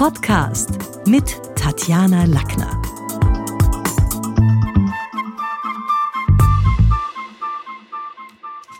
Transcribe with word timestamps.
Podcast 0.00 0.70
mit 1.06 1.38
Tatjana 1.56 2.24
Lackner. 2.24 2.80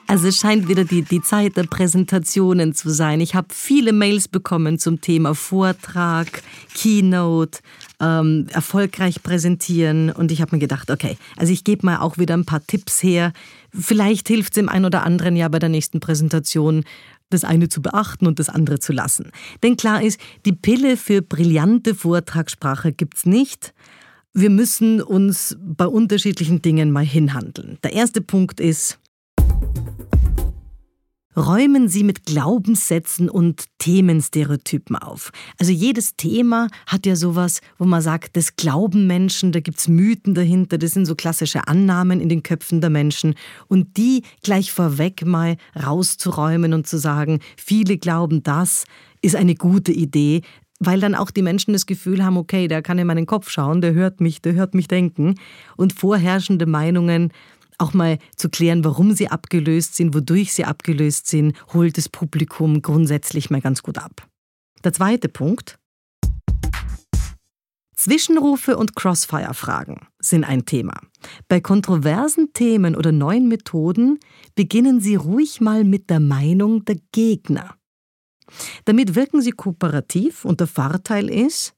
Also 0.07 0.29
es 0.29 0.39
scheint 0.39 0.67
wieder 0.67 0.85
die, 0.85 1.03
die 1.03 1.21
Zeit 1.21 1.59
der 1.59 1.65
Präsentationen 1.65 2.73
zu 2.73 2.89
sein. 2.89 3.21
Ich 3.21 3.35
habe 3.35 3.49
viele 3.51 3.93
Mails 3.93 4.29
bekommen 4.29 4.79
zum 4.79 5.03
Thema 5.03 5.35
Vortrag, 5.35 6.43
Keynote, 6.75 7.59
ähm, 8.01 8.47
erfolgreich 8.51 9.23
präsentieren. 9.23 10.11
Und 10.11 10.33
ich 10.33 10.41
habe 10.41 10.57
mir 10.57 10.61
gedacht, 10.61 10.91
okay, 10.91 11.19
also 11.37 11.53
ich 11.53 11.65
gebe 11.65 11.85
mal 11.85 11.99
auch 11.99 12.17
wieder 12.17 12.35
ein 12.35 12.47
paar 12.47 12.67
Tipps 12.67 13.03
her. 13.03 13.35
Vielleicht 13.79 14.27
hilft 14.29 14.55
es 14.55 14.55
dem 14.55 14.71
einen 14.71 14.87
oder 14.87 15.05
anderen 15.05 15.37
ja 15.37 15.49
bei 15.49 15.59
der 15.59 15.69
nächsten 15.69 16.01
Präsentation, 16.01 16.85
das 17.31 17.45
eine 17.45 17.69
zu 17.69 17.81
beachten 17.81 18.27
und 18.27 18.39
das 18.39 18.49
andere 18.49 18.79
zu 18.79 18.93
lassen. 18.93 19.31
Denn 19.63 19.77
klar 19.77 20.03
ist, 20.03 20.21
die 20.45 20.53
Pille 20.53 20.97
für 20.97 21.23
brillante 21.23 21.95
Vortragssprache 21.95 22.93
gibt's 22.93 23.25
nicht. 23.27 23.73
Wir 24.33 24.51
müssen 24.51 25.01
uns 25.01 25.57
bei 25.61 25.87
unterschiedlichen 25.87 26.63
Dingen 26.63 26.91
mal 26.91 27.05
hinhandeln. 27.05 27.79
Der 27.83 27.93
erste 27.93 28.21
Punkt 28.21 28.61
ist, 28.61 28.99
räumen 31.37 31.89
Sie 31.89 32.05
mit 32.05 32.25
Glaubenssätzen 32.25 33.29
und 33.29 33.65
Themenstereotypen 33.79 34.97
auf. 34.97 35.31
Also 35.59 35.73
jedes 35.73 36.17
Thema 36.17 36.69
hat 36.87 37.07
ja 37.07 37.17
sowas, 37.17 37.61
wo 37.79 37.85
man 37.85 38.03
sagt, 38.03 38.37
das 38.37 38.57
glauben 38.57 39.07
Menschen, 39.07 39.53
da 39.53 39.61
gibt's 39.61 39.89
Mythen 39.89 40.35
dahinter, 40.35 40.79
das 40.79 40.93
sind 40.93 41.07
so 41.07 41.15
klassische 41.15 41.69
Annahmen 41.69 42.21
in 42.21 42.29
den 42.29 42.43
Köpfen 42.43 42.81
der 42.81 42.91
Menschen. 42.91 43.35
Und 43.69 43.97
die 43.97 44.23
gleich 44.43 44.73
vorweg 44.73 45.25
mal 45.25 45.57
rauszuräumen 45.77 46.75
und 46.75 46.87
zu 46.87 46.99
sagen, 46.99 47.41
viele 47.57 47.99
glauben 47.99 48.43
das, 48.43 48.85
ist 49.23 49.37
eine 49.37 49.55
gute 49.55 49.93
Idee, 49.93 50.43
weil 50.81 50.99
dann 50.99 51.15
auch 51.15 51.31
die 51.31 51.43
Menschen 51.43 51.75
das 51.75 51.87
Gefühl 51.87 52.25
haben, 52.25 52.39
okay, 52.39 52.67
der 52.67 52.83
kann 52.83 52.99
in 52.99 53.07
meinen 53.07 53.27
Kopf 53.27 53.51
schauen, 53.51 53.83
der 53.83 53.93
hört 53.93 54.21
mich, 54.21 54.41
der 54.41 54.55
hört 54.55 54.75
mich 54.75 54.89
denken. 54.89 55.35
Und 55.77 55.93
vorherrschende 55.93 56.65
Meinungen 56.67 57.33
auch 57.81 57.95
mal 57.95 58.19
zu 58.37 58.49
klären, 58.49 58.85
warum 58.85 59.13
sie 59.13 59.29
abgelöst 59.29 59.95
sind, 59.97 60.15
wodurch 60.15 60.53
sie 60.53 60.65
abgelöst 60.65 61.27
sind, 61.27 61.57
holt 61.73 61.97
das 61.97 62.09
Publikum 62.09 62.83
grundsätzlich 62.83 63.51
mal 63.51 63.61
ganz 63.61 63.83
gut 63.83 63.99
ab. 63.99 64.27
Der 64.85 64.93
zweite 64.93 65.29
Punkt. 65.29 65.79
Zwischenrufe 67.97 68.79
und 68.79 68.97
Crossfire-Fragen 68.97 70.07
sind 70.19 70.45
ein 70.45 70.65
Thema. 70.65 70.99
Bei 71.49 71.61
kontroversen 71.61 72.55
Themen 72.55 72.97
oder 72.97 73.13
neuen 73.13 73.49
Methoden 73.49 74.19
beginnen 74.55 75.01
Sie 75.01 75.17
ruhig 75.17 75.61
mal 75.61 75.85
mit 75.85 76.09
der 76.09 76.21
Meinung 76.21 76.87
der 76.87 76.97
Gegner. 77.13 77.75
Damit 78.87 79.15
wirken 79.15 79.43
Sie 79.43 79.51
kooperativ 79.51 80.47
und 80.47 80.61
der 80.61 80.67
Vorteil 80.67 81.29
ist, 81.29 81.75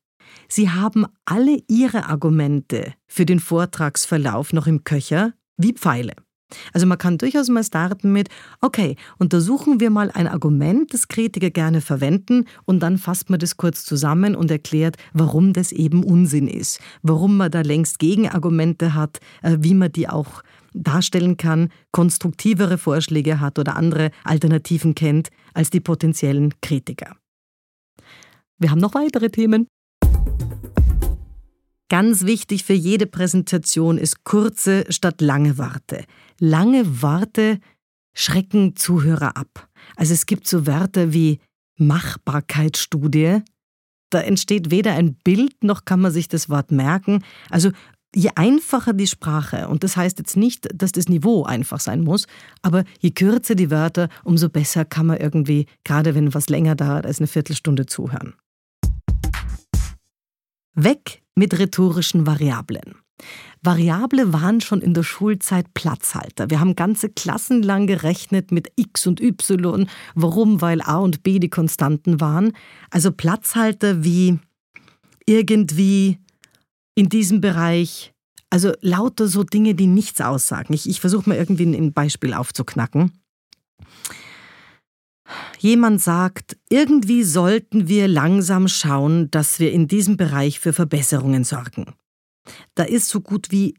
Sie 0.49 0.71
haben 0.71 1.07
alle 1.25 1.59
Ihre 1.69 2.07
Argumente 2.07 2.95
für 3.09 3.27
den 3.27 3.41
Vortragsverlauf 3.41 4.53
noch 4.53 4.69
im 4.69 4.85
Köcher 4.85 5.35
wie 5.57 5.73
Pfeile. 5.73 6.15
Also 6.73 6.87
man 6.87 6.99
kann 6.99 7.19
durchaus 7.19 7.49
mal 7.49 7.65
starten 7.65 8.13
mit, 8.13 8.29
okay, 8.61 8.97
untersuchen 9.19 9.81
wir 9.81 9.91
mal 9.91 10.11
ein 10.11 10.27
Argument, 10.27 10.93
das 10.93 11.09
Kritiker 11.09 11.51
gerne 11.51 11.81
verwenden 11.81 12.47
und 12.65 12.81
dann 12.81 12.99
fasst 12.99 13.31
man 13.31 13.39
das 13.39 13.57
kurz 13.57 13.85
zusammen 13.85 14.35
und 14.35 14.51
erklärt, 14.51 14.97
warum 15.13 15.53
das 15.53 15.73
eben 15.73 16.05
Unsinn 16.05 16.49
ist, 16.49 16.81
warum 17.03 17.37
man 17.37 17.51
da 17.51 17.63
längst 17.63 17.99
Gegenargumente 17.99 18.95
hat, 18.95 19.21
äh, 19.43 19.59
wie 19.61 19.75
man 19.75 19.93
die 19.93 20.09
auch 20.09 20.43
darstellen 20.75 21.37
kann, 21.37 21.69
konstruktivere 21.91 22.79
Vorschläge 22.79 23.41
hat 23.41 23.59
oder 23.59 23.77
andere 23.77 24.11
Alternativen 24.25 24.95
kennt 24.95 25.29
als 25.55 25.71
die 25.71 25.81
potenziellen 25.81 26.55
Kritiker. 26.63 27.17
Wir 28.59 28.71
haben 28.71 28.81
noch 28.81 28.95
weitere 28.95 29.29
Themen. 29.29 29.67
Ganz 31.93 32.25
wichtig 32.25 32.65
für 32.65 32.73
jede 32.73 33.05
Präsentation 33.05 33.99
ist 33.99 34.25
kurze 34.25 34.87
statt 34.89 35.21
lange 35.21 35.59
Warte. 35.59 36.07
Lange 36.39 37.03
Warte 37.03 37.59
schrecken 38.15 38.77
Zuhörer 38.77 39.37
ab. 39.37 39.69
Also 39.95 40.15
es 40.15 40.25
gibt 40.25 40.49
so 40.49 40.67
Wörter 40.67 41.13
wie 41.13 41.39
Machbarkeitsstudie. 41.77 43.43
Da 44.09 44.23
entsteht 44.23 44.71
weder 44.71 44.95
ein 44.95 45.17
Bild 45.23 45.65
noch 45.65 45.85
kann 45.85 46.01
man 46.01 46.13
sich 46.13 46.29
das 46.29 46.49
Wort 46.49 46.73
merken. 46.73 47.23
Also 47.51 47.73
je 48.15 48.31
einfacher 48.37 48.95
die 48.95 49.07
Sprache, 49.07 49.69
und 49.69 49.85
das 49.85 49.95
heißt 49.95 50.19
jetzt 50.19 50.39
nicht, 50.39 50.69
dass 50.75 50.93
das 50.93 51.11
Niveau 51.11 51.45
einfach 51.45 51.81
sein 51.81 52.01
muss, 52.01 52.27
aber 52.63 52.85
je 53.01 53.11
kürzer 53.11 53.55
die 53.55 53.71
Wörter, 53.71 54.09
umso 54.25 54.49
besser 54.49 54.87
kann 54.87 55.09
man 55.09 55.19
irgendwie, 55.19 55.67
gerade 55.85 56.15
wenn 56.15 56.33
was 56.33 56.49
länger 56.49 56.75
dauert 56.75 57.05
als 57.05 57.19
eine 57.19 57.27
Viertelstunde 57.27 57.85
zuhören. 57.85 58.33
Weg 60.75 61.23
mit 61.35 61.59
rhetorischen 61.59 62.27
Variablen. 62.27 62.97
Variable 63.63 64.33
waren 64.33 64.61
schon 64.61 64.81
in 64.81 64.93
der 64.93 65.05
Schulzeit 65.05 65.73
Platzhalter. 65.75 66.51
Wir 66.51 66.59
haben 66.59 66.75
ganze 66.75 67.09
Klassen 67.09 67.63
lang 67.63 67.87
gerechnet 67.87 68.51
mit 68.51 68.73
X 68.75 69.07
und 69.07 69.21
Y. 69.21 69.89
Warum? 70.15 70.61
Weil 70.61 70.83
A 70.83 70.97
und 70.97 71.23
B 71.23 71.39
die 71.39 71.51
Konstanten 71.51 72.21
waren. 72.21 72.53
Also 72.91 73.13
Platzhalter 73.13 74.03
wie 74.03 74.41
irgendwie 75.27 76.19
in 76.95 77.09
diesem 77.09 77.41
Bereich. 77.41 78.13
Also 78.51 78.73
lauter 78.81 79.29
so 79.29 79.45
Dinge, 79.45 79.75
die 79.75 79.87
nichts 79.87 80.21
aussagen. 80.21 80.75
Ich, 80.75 80.89
ich 80.89 81.01
versuche 81.01 81.29
mal 81.29 81.39
irgendwie 81.39 81.65
ein 81.65 81.93
Beispiel 81.93 82.35
aufzuknacken. 82.35 83.13
Jemand 85.63 86.01
sagt, 86.01 86.57
irgendwie 86.71 87.23
sollten 87.23 87.87
wir 87.87 88.09
langsam 88.09 88.67
schauen, 88.67 89.31
dass 89.31 89.61
wir 89.61 89.71
in 89.71 89.87
diesem 89.87 90.17
Bereich 90.17 90.59
für 90.59 90.73
Verbesserungen 90.73 91.45
sorgen. 91.45 91.95
Da 92.75 92.83
ist 92.83 93.09
so 93.09 93.21
gut 93.21 93.53
wie 93.53 93.77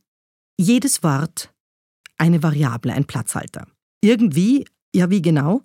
jedes 0.58 1.04
Wort 1.04 1.54
eine 2.18 2.42
Variable, 2.42 2.94
ein 2.94 3.04
Platzhalter. 3.04 3.68
Irgendwie, 4.02 4.64
ja 4.96 5.10
wie 5.10 5.22
genau? 5.22 5.64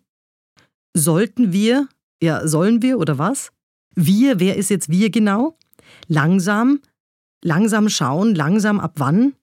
Sollten 0.92 1.52
wir, 1.52 1.86
ja 2.20 2.48
sollen 2.48 2.82
wir 2.82 2.98
oder 2.98 3.18
was? 3.18 3.52
Wir, 3.94 4.40
wer 4.40 4.56
ist 4.56 4.70
jetzt 4.70 4.88
wir 4.88 5.10
genau? 5.10 5.56
Langsam, 6.08 6.80
langsam 7.44 7.88
schauen, 7.88 8.34
langsam 8.34 8.80
ab 8.80 8.94
wann? 8.96 9.34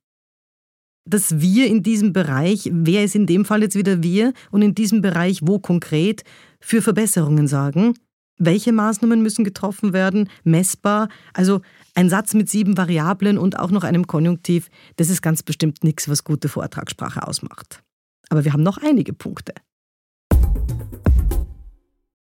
das 1.06 1.40
Wir 1.40 1.68
in 1.68 1.84
diesem 1.84 2.14
Bereich, 2.14 2.70
wer 2.72 3.04
ist 3.04 3.16
in 3.16 3.28
dem 3.28 3.46
Fall 3.46 3.62
jetzt 3.62 3.76
wieder 3.76 4.02
wir 4.02 4.34
und 4.52 4.62
in 4.62 4.76
diesem 4.76 5.02
Bereich 5.02 5.40
wo 5.44 5.60
konkret 5.60 6.24
für 6.66 6.82
Verbesserungen 6.82 7.48
sorgen? 7.48 7.94
Welche 8.38 8.74
Maßnahmen 8.74 9.22
müssen 9.22 9.46
getroffen 9.46 9.94
werden? 9.94 10.30
Messbar? 10.44 11.10
Also 11.34 11.62
ein 11.94 12.10
Satz 12.10 12.34
mit 12.34 12.50
sieben 12.50 12.76
Variablen 12.76 13.38
und 13.38 13.60
auch 13.60 13.70
noch 13.70 13.84
einem 13.84 14.08
Konjunktiv, 14.08 14.70
das 14.98 15.10
ist 15.10 15.22
ganz 15.22 15.44
bestimmt 15.44 15.84
nichts, 15.84 16.10
was 16.10 16.24
gute 16.24 16.50
Vortragssprache 16.50 17.26
ausmacht. 17.26 17.84
Aber 18.30 18.44
wir 18.44 18.52
haben 18.52 18.64
noch 18.64 18.80
einige 18.80 19.14
Punkte. 19.14 19.54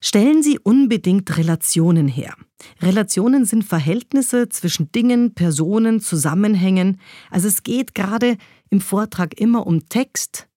Stellen 0.03 0.43
Sie 0.43 0.59
unbedingt 0.59 1.37
Relationen 1.37 2.09
her. 2.09 2.35
Relationen 2.81 3.45
sind 3.45 3.63
Verhältnisse 3.63 4.49
zwischen 4.49 4.91
Dingen, 4.91 5.33
Personen, 5.33 6.01
Zusammenhängen. 6.01 6.99
Also 7.31 7.47
es 7.47 7.63
geht 7.63 7.95
gerade 7.95 8.37
im 8.69 8.81
Vortrag 8.81 9.39
immer 9.39 9.65
um 9.65 9.87
Text, 9.87 10.49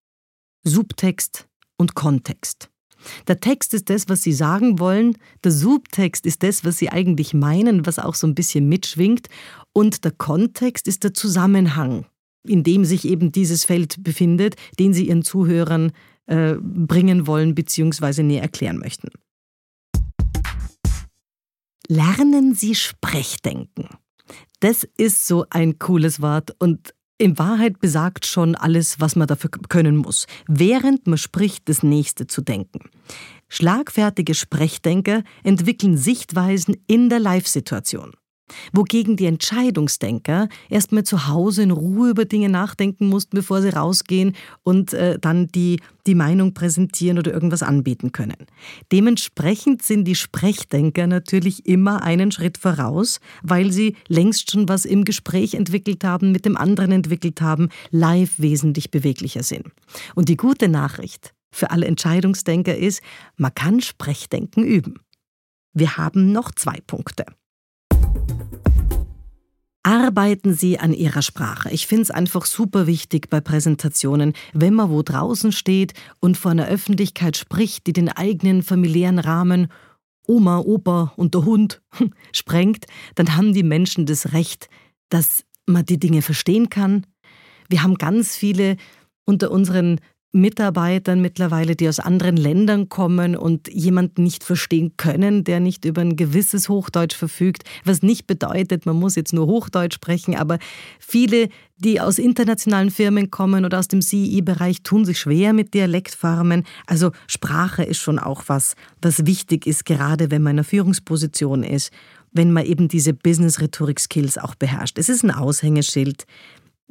Subtext 0.64 1.46
und 1.76 1.94
Kontext. 1.94 2.68
Der 3.28 3.40
Text 3.40 3.74
ist 3.74 3.90
das, 3.90 4.08
was 4.08 4.22
Sie 4.22 4.32
sagen 4.32 4.78
wollen, 4.78 5.16
der 5.44 5.52
Subtext 5.52 6.26
ist 6.26 6.42
das, 6.42 6.64
was 6.64 6.78
Sie 6.78 6.90
eigentlich 6.90 7.34
meinen, 7.34 7.86
was 7.86 7.98
auch 7.98 8.14
so 8.14 8.26
ein 8.26 8.34
bisschen 8.34 8.68
mitschwingt, 8.68 9.28
und 9.72 10.04
der 10.04 10.12
Kontext 10.12 10.88
ist 10.88 11.04
der 11.04 11.12
Zusammenhang, 11.12 12.06
in 12.46 12.62
dem 12.62 12.84
sich 12.84 13.04
eben 13.04 13.30
dieses 13.32 13.64
Feld 13.64 14.02
befindet, 14.02 14.56
den 14.78 14.94
Sie 14.94 15.08
Ihren 15.08 15.22
Zuhörern 15.22 15.92
äh, 16.26 16.54
bringen 16.60 17.26
wollen 17.26 17.54
bzw. 17.54 18.22
näher 18.22 18.42
erklären 18.42 18.78
möchten. 18.78 19.08
Lernen 21.88 22.54
Sie 22.54 22.74
Sprechdenken. 22.74 23.88
Das 24.60 24.88
ist 24.96 25.26
so 25.26 25.46
ein 25.50 25.78
cooles 25.78 26.20
Wort 26.20 26.56
und 26.58 26.94
in 27.18 27.38
Wahrheit 27.38 27.80
besagt 27.80 28.26
schon 28.26 28.54
alles, 28.54 29.00
was 29.00 29.16
man 29.16 29.26
dafür 29.26 29.50
können 29.50 29.96
muss, 29.96 30.26
während 30.46 31.06
man 31.06 31.18
spricht, 31.18 31.68
das 31.68 31.82
Nächste 31.82 32.26
zu 32.26 32.42
denken. 32.42 32.90
Schlagfertige 33.48 34.34
Sprechdenker 34.34 35.22
entwickeln 35.44 35.96
Sichtweisen 35.96 36.76
in 36.86 37.08
der 37.08 37.20
Live-Situation. 37.20 38.12
Wogegen 38.72 39.16
die 39.16 39.26
Entscheidungsdenker 39.26 40.48
erstmal 40.68 41.04
zu 41.04 41.26
Hause 41.26 41.62
in 41.62 41.70
Ruhe 41.72 42.10
über 42.10 42.24
Dinge 42.24 42.48
nachdenken 42.48 43.08
mussten, 43.08 43.36
bevor 43.36 43.60
sie 43.60 43.70
rausgehen 43.70 44.36
und 44.62 44.92
äh, 44.92 45.18
dann 45.18 45.48
die, 45.48 45.80
die 46.06 46.14
Meinung 46.14 46.54
präsentieren 46.54 47.18
oder 47.18 47.32
irgendwas 47.32 47.62
anbieten 47.62 48.12
können. 48.12 48.36
Dementsprechend 48.92 49.82
sind 49.82 50.04
die 50.04 50.14
Sprechdenker 50.14 51.06
natürlich 51.06 51.66
immer 51.66 52.02
einen 52.02 52.30
Schritt 52.30 52.58
voraus, 52.58 53.20
weil 53.42 53.72
sie 53.72 53.96
längst 54.06 54.52
schon 54.52 54.68
was 54.68 54.84
im 54.84 55.04
Gespräch 55.04 55.54
entwickelt 55.54 56.04
haben, 56.04 56.30
mit 56.30 56.44
dem 56.44 56.56
anderen 56.56 56.92
entwickelt 56.92 57.40
haben, 57.40 57.70
live 57.90 58.38
wesentlich 58.38 58.90
beweglicher 58.90 59.42
sind. 59.42 59.66
Und 60.14 60.28
die 60.28 60.36
gute 60.36 60.68
Nachricht 60.68 61.34
für 61.50 61.70
alle 61.70 61.86
Entscheidungsdenker 61.86 62.76
ist, 62.76 63.02
man 63.36 63.54
kann 63.54 63.80
Sprechdenken 63.80 64.62
üben. 64.62 65.00
Wir 65.72 65.96
haben 65.96 66.32
noch 66.32 66.52
zwei 66.52 66.78
Punkte. 66.86 67.24
Arbeiten 69.86 70.52
Sie 70.52 70.80
an 70.80 70.92
Ihrer 70.92 71.22
Sprache. 71.22 71.70
Ich 71.70 71.86
finde 71.86 72.02
es 72.02 72.10
einfach 72.10 72.44
super 72.44 72.88
wichtig 72.88 73.30
bei 73.30 73.40
Präsentationen, 73.40 74.32
wenn 74.52 74.74
man 74.74 74.90
wo 74.90 75.00
draußen 75.00 75.52
steht 75.52 75.94
und 76.18 76.36
vor 76.36 76.50
einer 76.50 76.66
Öffentlichkeit 76.66 77.36
spricht, 77.36 77.86
die 77.86 77.92
den 77.92 78.08
eigenen 78.08 78.64
familiären 78.64 79.20
Rahmen 79.20 79.68
Oma, 80.26 80.58
Opa 80.58 81.12
und 81.14 81.34
der 81.34 81.44
Hund 81.44 81.82
sprengt, 82.32 82.86
dann 83.14 83.36
haben 83.36 83.54
die 83.54 83.62
Menschen 83.62 84.06
das 84.06 84.32
Recht, 84.32 84.68
dass 85.08 85.44
man 85.66 85.86
die 85.86 86.00
Dinge 86.00 86.20
verstehen 86.20 86.68
kann. 86.68 87.06
Wir 87.68 87.84
haben 87.84 87.94
ganz 87.94 88.34
viele 88.34 88.78
unter 89.24 89.52
unseren 89.52 90.00
Mitarbeitern 90.32 91.20
mittlerweile, 91.20 91.76
die 91.76 91.88
aus 91.88 91.98
anderen 91.98 92.36
Ländern 92.36 92.88
kommen 92.88 93.36
und 93.36 93.68
jemanden 93.72 94.22
nicht 94.22 94.44
verstehen 94.44 94.92
können, 94.96 95.44
der 95.44 95.60
nicht 95.60 95.84
über 95.84 96.02
ein 96.02 96.16
gewisses 96.16 96.68
Hochdeutsch 96.68 97.16
verfügt, 97.16 97.64
was 97.84 98.02
nicht 98.02 98.26
bedeutet, 98.26 98.86
man 98.86 98.96
muss 98.96 99.14
jetzt 99.14 99.32
nur 99.32 99.46
Hochdeutsch 99.46 99.94
sprechen, 99.94 100.36
aber 100.36 100.58
viele, 100.98 101.48
die 101.78 102.00
aus 102.00 102.18
internationalen 102.18 102.90
Firmen 102.90 103.30
kommen 103.30 103.64
oder 103.64 103.78
aus 103.78 103.88
dem 103.88 104.00
CI-Bereich, 104.00 104.82
tun 104.82 105.04
sich 105.04 105.18
schwer 105.18 105.52
mit 105.52 105.74
Dialektfarmen. 105.74 106.64
Also 106.86 107.12
Sprache 107.26 107.82
ist 107.82 107.98
schon 107.98 108.18
auch 108.18 108.44
was, 108.46 108.74
was 109.00 109.26
wichtig 109.26 109.66
ist, 109.66 109.86
gerade 109.86 110.30
wenn 110.30 110.42
man 110.42 110.52
in 110.52 110.58
einer 110.58 110.64
Führungsposition 110.64 111.62
ist, 111.62 111.92
wenn 112.32 112.52
man 112.52 112.66
eben 112.66 112.88
diese 112.88 113.14
Business-Rhetorik-Skills 113.14 114.38
auch 114.38 114.54
beherrscht. 114.54 114.98
Es 114.98 115.08
ist 115.08 115.24
ein 115.24 115.30
Aushängeschild 115.30 116.26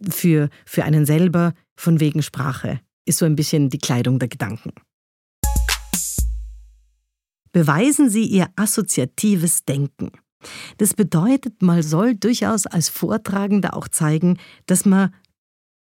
für, 0.10 0.50
für 0.66 0.84
einen 0.84 1.06
selber 1.06 1.54
von 1.76 2.00
wegen 2.00 2.24
Sprache 2.24 2.80
ist 3.06 3.20
so 3.20 3.26
ein 3.26 3.36
bisschen 3.36 3.70
die 3.70 3.78
Kleidung 3.78 4.20
der 4.20 4.28
Gedanken. 4.28 4.72
Beweisen 7.52 8.10
Sie 8.10 8.26
Ihr 8.26 8.50
assoziatives 8.58 9.64
Denken. 9.64 10.12
Das 10.78 10.94
bedeutet, 10.94 11.62
man 11.62 11.82
soll 11.82 12.16
durchaus 12.16 12.66
als 12.66 12.90
Vortragender 12.90 13.76
auch 13.76 13.88
zeigen, 13.88 14.38
dass 14.66 14.86
man 14.86 15.14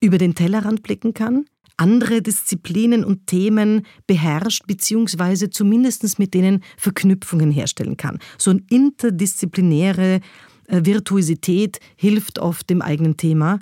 über 0.02 0.18
den 0.18 0.36
Tellerrand 0.36 0.84
blicken 0.84 1.14
kann, 1.14 1.46
andere 1.78 2.22
Disziplinen 2.22 3.04
und 3.04 3.26
Themen 3.28 3.86
beherrscht, 4.06 4.68
beziehungsweise 4.68 5.50
zumindest 5.50 6.20
mit 6.20 6.34
denen 6.34 6.64
Verknüpfungen 6.78 7.52
herstellen 7.52 7.98
kann. 7.98 8.20
So 8.38 8.52
eine 8.52 8.62
interdisziplinäre 8.70 10.20
äh, 10.68 10.82
Virtuosität 10.84 11.80
hilft 11.96 12.40
oft 12.40 12.70
dem 12.70 12.82
eigenen 12.82 13.18
Thema 13.18 13.60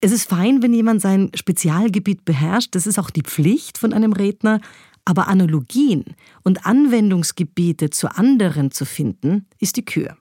es 0.00 0.12
ist 0.12 0.28
fein, 0.28 0.62
wenn 0.62 0.72
jemand 0.72 1.02
sein 1.02 1.30
Spezialgebiet 1.34 2.24
beherrscht, 2.24 2.74
das 2.74 2.86
ist 2.86 2.98
auch 2.98 3.10
die 3.10 3.22
Pflicht 3.22 3.78
von 3.78 3.92
einem 3.92 4.12
Redner, 4.12 4.60
aber 5.04 5.28
Analogien 5.28 6.04
und 6.42 6.66
Anwendungsgebiete 6.66 7.90
zu 7.90 8.14
anderen 8.14 8.70
zu 8.70 8.84
finden, 8.84 9.46
ist 9.58 9.76
die 9.76 9.84
Kür. 9.84 10.16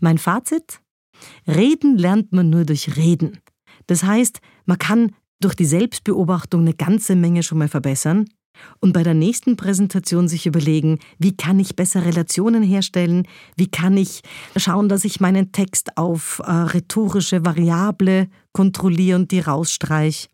Mein 0.00 0.18
Fazit? 0.18 0.80
Reden 1.46 1.98
lernt 1.98 2.32
man 2.32 2.48
nur 2.48 2.64
durch 2.64 2.96
Reden. 2.96 3.38
Das 3.86 4.04
heißt, 4.04 4.40
man 4.66 4.78
kann 4.78 5.12
durch 5.40 5.54
die 5.54 5.64
Selbstbeobachtung 5.64 6.62
eine 6.62 6.74
ganze 6.74 7.16
Menge 7.16 7.42
schon 7.42 7.58
mal 7.58 7.68
verbessern, 7.68 8.28
und 8.80 8.92
bei 8.92 9.02
der 9.02 9.14
nächsten 9.14 9.56
Präsentation 9.56 10.28
sich 10.28 10.46
überlegen, 10.46 10.98
wie 11.18 11.36
kann 11.36 11.58
ich 11.58 11.76
besser 11.76 12.04
Relationen 12.04 12.62
herstellen, 12.62 13.26
wie 13.56 13.68
kann 13.68 13.96
ich 13.96 14.22
schauen, 14.56 14.88
dass 14.88 15.04
ich 15.04 15.20
meinen 15.20 15.52
Text 15.52 15.96
auf 15.96 16.40
äh, 16.44 16.50
rhetorische 16.50 17.44
Variable 17.44 18.28
kontrolliere 18.52 19.18
und 19.18 19.30
die 19.30 19.40
rausstreiche. 19.40 20.28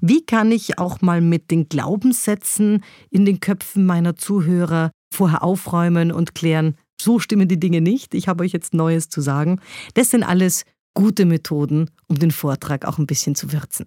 Wie 0.00 0.24
kann 0.24 0.52
ich 0.52 0.78
auch 0.78 1.00
mal 1.00 1.20
mit 1.20 1.50
den 1.50 1.68
Glaubenssätzen 1.68 2.82
in 3.10 3.24
den 3.24 3.40
Köpfen 3.40 3.86
meiner 3.86 4.16
Zuhörer 4.16 4.90
vorher 5.12 5.42
aufräumen 5.42 6.12
und 6.12 6.34
klären, 6.34 6.76
so 7.00 7.18
stimmen 7.18 7.48
die 7.48 7.60
Dinge 7.60 7.80
nicht, 7.80 8.14
ich 8.14 8.28
habe 8.28 8.44
euch 8.44 8.52
jetzt 8.52 8.74
Neues 8.74 9.08
zu 9.08 9.20
sagen. 9.20 9.60
Das 9.94 10.10
sind 10.10 10.22
alles 10.22 10.64
gute 10.94 11.26
Methoden, 11.26 11.90
um 12.08 12.18
den 12.18 12.30
Vortrag 12.30 12.84
auch 12.86 12.98
ein 12.98 13.06
bisschen 13.06 13.34
zu 13.34 13.52
würzen. 13.52 13.86